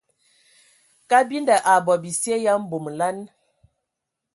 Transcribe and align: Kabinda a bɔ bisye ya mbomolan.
Kabinda 1.09 1.55
a 1.71 1.73
bɔ 1.85 1.93
bisye 2.03 2.35
ya 2.45 2.53
mbomolan. 2.61 3.17